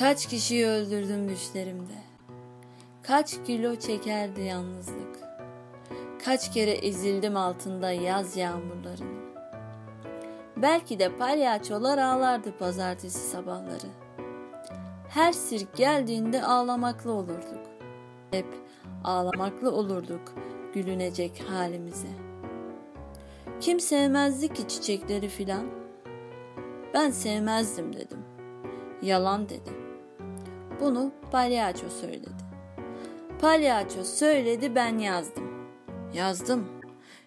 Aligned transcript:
Kaç 0.00 0.26
kişiyi 0.26 0.66
öldürdüm 0.66 1.28
düşlerimde. 1.28 1.92
Kaç 3.02 3.44
kilo 3.46 3.76
çekerdi 3.76 4.40
yalnızlık. 4.40 5.18
Kaç 6.24 6.52
kere 6.52 6.70
ezildim 6.70 7.36
altında 7.36 7.92
yaz 7.92 8.36
yağmurlarının. 8.36 9.20
Belki 10.56 10.98
de 10.98 11.16
palyaçolar 11.16 11.98
ağlardı 11.98 12.58
pazartesi 12.58 13.18
sabahları. 13.18 13.86
Her 15.08 15.32
sirk 15.32 15.76
geldiğinde 15.76 16.42
ağlamaklı 16.44 17.12
olurduk. 17.12 17.66
Hep 18.30 18.46
ağlamaklı 19.04 19.72
olurduk 19.72 20.34
gülünecek 20.74 21.42
halimize. 21.48 22.08
Kim 23.60 23.80
sevmezdi 23.80 24.48
ki 24.48 24.68
çiçekleri 24.68 25.28
filan? 25.28 25.66
Ben 26.94 27.10
sevmezdim 27.10 27.92
dedim. 27.96 28.24
Yalan 29.02 29.48
dedi. 29.48 29.79
Bunu 30.80 31.12
palyaço 31.30 31.90
söyledi. 31.90 32.30
Palyaço 33.40 34.04
söyledi 34.04 34.74
ben 34.74 34.98
yazdım. 34.98 35.50
Yazdım. 36.14 36.68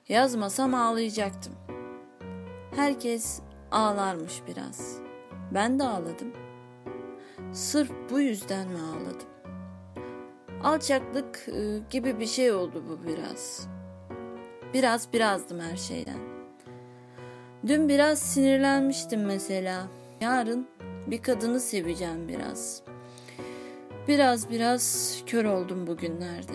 Yazmasam 0.09 0.73
ağlayacaktım. 0.73 1.53
Herkes 2.75 3.41
ağlarmış 3.71 4.41
biraz. 4.47 4.97
Ben 5.51 5.79
de 5.79 5.83
ağladım. 5.83 6.33
Sırf 7.53 7.91
bu 8.09 8.19
yüzden 8.19 8.67
mi 8.67 8.79
ağladım? 8.79 9.27
Alçaklık 10.63 11.47
e, 11.47 11.79
gibi 11.89 12.19
bir 12.19 12.25
şey 12.25 12.51
oldu 12.51 12.83
bu 12.89 13.07
biraz. 13.07 13.67
Biraz 14.73 15.13
birazdım 15.13 15.59
her 15.59 15.77
şeyden. 15.77 16.19
Dün 17.67 17.89
biraz 17.89 18.19
sinirlenmiştim 18.19 19.25
mesela. 19.25 19.87
Yarın 20.21 20.67
bir 21.07 21.21
kadını 21.21 21.59
seveceğim 21.59 22.27
biraz. 22.27 22.83
Biraz 24.07 24.49
biraz 24.49 25.17
kör 25.25 25.45
oldum 25.45 25.87
bugünlerde. 25.87 26.53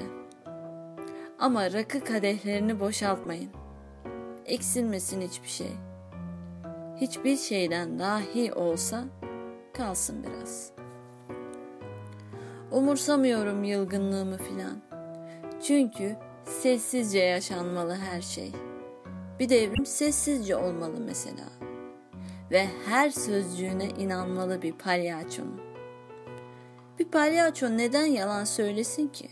Ama 1.39 1.73
rakı 1.73 2.05
kadehlerini 2.05 2.81
boşaltmayın. 2.81 3.51
Eksilmesin 4.47 5.21
hiçbir 5.21 5.49
şey. 5.49 5.73
Hiçbir 6.97 7.37
şeyden 7.37 7.99
dahi 7.99 8.53
olsa 8.53 9.05
kalsın 9.73 10.25
biraz. 10.25 10.71
Umursamıyorum 12.71 13.65
yılgınlığımı 13.65 14.39
filan. 14.39 14.83
Çünkü 15.63 16.17
sessizce 16.45 17.19
yaşanmalı 17.19 17.95
her 17.95 18.21
şey. 18.21 18.53
Bir 19.39 19.49
devrim 19.49 19.87
sessizce 19.87 20.57
olmalı 20.57 21.01
mesela. 21.07 21.45
Ve 22.51 22.67
her 22.89 23.11
sözcüğüne 23.11 23.89
inanmalı 23.89 24.63
bir 24.63 24.73
palyaçonun. 24.73 25.68
Bir 26.99 27.05
palyaço 27.05 27.67
neden 27.67 28.07
yalan 28.07 28.45
söylesin 28.45 29.09
ki? 29.09 29.29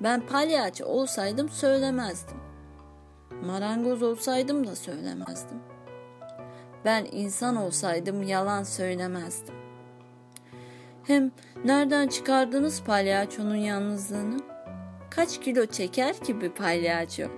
Ben 0.00 0.26
palyaço 0.26 0.84
olsaydım 0.84 1.48
söylemezdim. 1.48 2.36
Marangoz 3.44 4.02
olsaydım 4.02 4.66
da 4.66 4.76
söylemezdim. 4.76 5.58
Ben 6.84 7.06
insan 7.12 7.56
olsaydım 7.56 8.22
yalan 8.22 8.62
söylemezdim. 8.62 9.54
Hem 11.04 11.30
nereden 11.64 12.08
çıkardınız 12.08 12.82
palyaçonun 12.82 13.56
yalnızlığını? 13.56 14.40
Kaç 15.10 15.40
kilo 15.40 15.66
çeker 15.66 16.16
ki 16.16 16.40
bir 16.40 16.50
palyaço? 16.50 17.28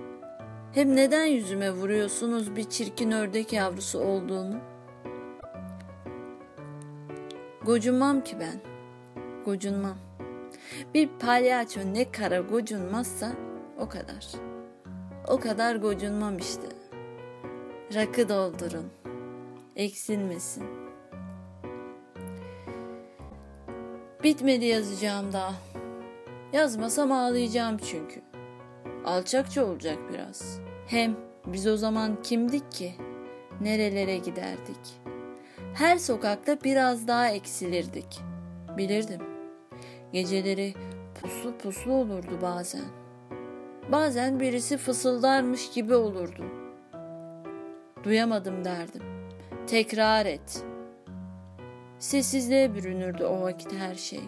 Hem 0.73 0.95
neden 0.95 1.25
yüzüme 1.25 1.71
vuruyorsunuz 1.71 2.55
bir 2.55 2.63
çirkin 2.63 3.11
ördek 3.11 3.53
yavrusu 3.53 3.99
olduğunu? 3.99 4.55
Gocunmam 7.65 8.23
ki 8.23 8.37
ben. 8.39 8.70
Gocunmam. 9.45 9.97
Bir 10.93 11.09
palyaço 11.19 11.79
ne 11.93 12.11
kara 12.11 12.39
gocunmazsa 12.39 13.31
o 13.79 13.89
kadar. 13.89 14.27
O 15.27 15.39
kadar 15.39 15.75
gocunmam 15.75 16.37
işte. 16.37 16.67
Rakı 17.95 18.29
doldurun. 18.29 18.85
Eksilmesin. 19.75 20.63
Bitmedi 24.23 24.65
yazacağım 24.65 25.33
daha. 25.33 25.53
Yazmasam 26.53 27.11
ağlayacağım 27.11 27.77
çünkü. 27.77 28.21
Alçakça 29.05 29.65
olacak 29.65 29.97
biraz. 30.13 30.59
Hem 30.87 31.15
biz 31.45 31.67
o 31.67 31.77
zaman 31.77 32.21
kimdik 32.23 32.71
ki? 32.71 32.93
Nerelere 33.61 34.17
giderdik? 34.17 35.01
Her 35.73 35.97
sokakta 35.97 36.63
biraz 36.63 37.07
daha 37.07 37.29
eksilirdik. 37.29 38.21
Bilirdim. 38.77 39.30
Geceleri 40.13 40.73
puslu 41.21 41.57
puslu 41.57 41.93
olurdu 41.93 42.39
bazen. 42.41 42.85
Bazen 43.91 44.39
birisi 44.39 44.77
fısıldarmış 44.77 45.71
gibi 45.71 45.95
olurdu. 45.95 46.43
Duyamadım 48.03 48.65
derdim. 48.65 49.03
Tekrar 49.67 50.25
et. 50.25 50.63
Sessizliğe 51.99 52.75
bürünürdü 52.75 53.23
o 53.23 53.41
vakit 53.41 53.73
her 53.73 53.95
şey. 53.95 54.21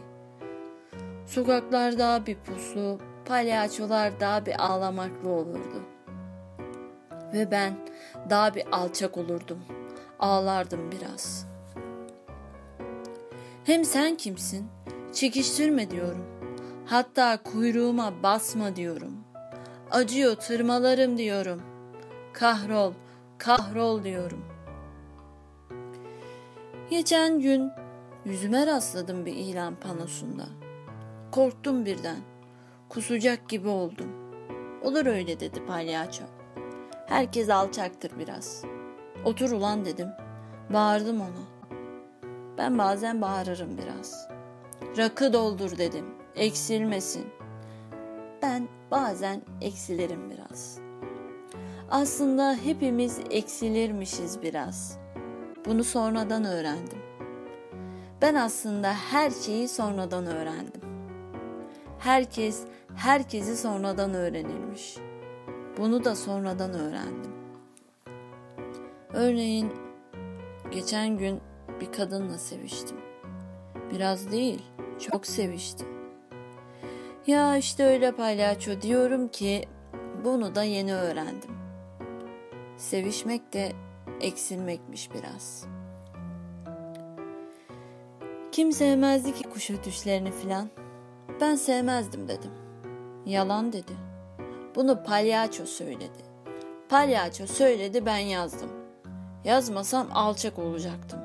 Sokaklar 1.26 1.98
daha 1.98 2.26
bir 2.26 2.36
puslu, 2.36 3.00
palyaçolar 3.26 4.20
daha 4.20 4.46
bir 4.46 4.66
ağlamaklı 4.66 5.30
olurdu. 5.30 5.84
Ve 7.34 7.52
ben 7.52 7.74
daha 8.30 8.56
bir 8.56 8.64
alçak 8.72 9.18
olurdum. 9.18 9.60
Ağlardım 10.20 10.92
biraz. 10.92 11.48
Hem 13.64 13.86
sen 13.86 14.16
kimsin? 14.16 14.68
Çekiştirme 15.14 15.92
diyorum. 15.92 16.26
Hatta 16.86 17.44
kuyruğuma 17.44 18.24
basma 18.24 18.76
diyorum. 18.76 19.14
Acıyor 19.92 20.36
tırmalarım 20.36 21.18
diyorum. 21.18 21.62
Kahrol, 22.34 22.94
kahrol 23.38 24.04
diyorum. 24.04 24.46
Geçen 26.90 27.40
gün 27.40 27.72
yüzüme 28.26 28.68
rastladım 28.68 29.26
bir 29.26 29.36
ilan 29.36 29.76
panosunda. 29.76 30.46
Korktum 31.32 31.86
birden. 31.86 32.18
Kusacak 32.90 33.50
gibi 33.50 33.68
oldum. 33.68 34.10
Olur 34.84 35.06
öyle 35.06 35.40
dedi 35.40 35.66
palyaço. 35.66 36.24
Herkes 37.08 37.50
alçaktır 37.50 38.12
biraz. 38.20 38.64
Otur 39.26 39.52
ulan 39.52 39.86
dedim. 39.86 40.08
Bağırdım 40.74 41.22
ona. 41.22 41.44
Ben 42.58 42.78
bazen 42.78 43.22
bağırırım 43.22 43.78
biraz. 43.78 44.28
Rakı 44.98 45.34
doldur 45.34 45.78
dedim. 45.78 46.06
Eksilmesin. 46.36 47.26
Ben 48.42 48.68
bazen 48.92 49.42
eksilirim 49.62 50.30
biraz. 50.32 50.80
Aslında 51.90 52.56
hepimiz 52.64 53.20
eksilirmişiz 53.30 54.42
biraz. 54.42 54.98
Bunu 55.66 55.84
sonradan 55.84 56.46
öğrendim. 56.46 57.00
Ben 58.22 58.36
aslında 58.36 58.94
her 58.94 59.32
şeyi 59.32 59.68
sonradan 59.68 60.26
öğrendim. 60.26 60.82
Herkes 62.00 62.64
herkesi 62.96 63.58
sonradan 63.58 64.14
öğrenilmiş. 64.14 64.98
Bunu 65.78 66.04
da 66.04 66.16
sonradan 66.16 66.74
öğrendim. 66.74 67.32
Örneğin 69.14 69.74
geçen 70.72 71.18
gün 71.18 71.42
bir 71.82 71.92
kadınla 71.92 72.38
seviştim. 72.38 72.98
Biraz 73.94 74.32
değil, 74.32 74.62
çok 75.00 75.26
seviştim. 75.26 75.88
Ya 77.28 77.58
işte 77.58 77.86
öyle 77.86 78.12
palyaço 78.12 78.82
diyorum 78.82 79.28
ki 79.28 79.66
bunu 80.24 80.56
da 80.56 80.64
yeni 80.64 80.96
öğrendim. 80.96 81.52
Sevişmek 82.78 83.54
de 83.54 83.72
eksilmekmiş 84.22 85.10
biraz. 85.14 85.66
Kim 88.52 88.72
sevmezdi 88.72 89.34
ki 89.34 89.44
kuş 89.44 89.72
ötüşlerini 89.72 90.32
filan? 90.32 90.70
Ben 91.42 91.56
sevmezdim 91.56 92.28
dedim. 92.28 92.52
Yalan 93.26 93.74
dedi. 93.74 93.94
Bunu 94.76 95.04
palyaço 95.04 95.66
söyledi. 95.66 96.24
Palyaço 96.90 97.48
söyledi 97.48 98.06
ben 98.06 98.18
yazdım. 98.18 98.70
Yazmasam 99.44 100.08
alçak 100.14 100.60
olacaktım. 100.60 101.20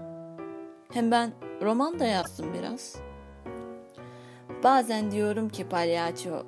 Hem 0.93 1.11
ben 1.11 1.32
roman 1.62 1.99
da 1.99 2.05
yazdım 2.05 2.55
biraz. 2.55 2.96
Bazen 4.64 5.10
diyorum 5.10 5.49
ki 5.49 5.69
palyaço 5.69 6.43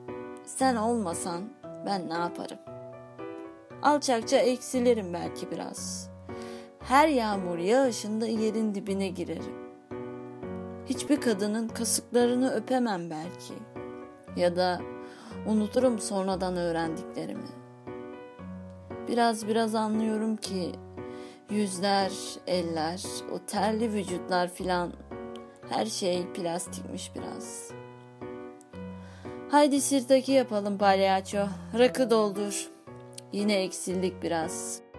sen 0.44 0.76
olmasan 0.76 1.42
ben 1.86 2.08
ne 2.08 2.14
yaparım? 2.14 2.58
Alçakça 3.82 4.36
eksilirim 4.36 5.12
belki 5.14 5.50
biraz. 5.50 6.10
Her 6.80 7.08
yağmur 7.08 7.58
yağışında 7.58 8.26
yerin 8.26 8.74
dibine 8.74 9.08
girerim. 9.08 9.70
Hiçbir 10.86 11.20
kadının 11.20 11.68
kasıklarını 11.68 12.52
öpemem 12.52 13.10
belki. 13.10 13.54
Ya 14.36 14.56
da 14.56 14.80
unuturum 15.46 15.98
sonradan 15.98 16.56
öğrendiklerimi. 16.56 17.48
Biraz 19.08 19.48
biraz 19.48 19.74
anlıyorum 19.74 20.36
ki 20.36 20.72
yüzler, 21.50 22.12
eller, 22.46 23.02
o 23.32 23.38
terli 23.46 23.92
vücutlar 23.92 24.48
filan 24.48 24.92
Her 25.68 25.86
şey 25.86 26.26
plastikmiş 26.26 27.10
biraz. 27.14 27.70
Haydi 29.50 29.80
sirtaki 29.80 30.32
yapalım 30.32 30.78
palyaço. 30.78 31.46
Rakı 31.78 32.10
doldur. 32.10 32.70
Yine 33.32 33.54
eksildik 33.54 34.22
biraz.'' 34.22 34.89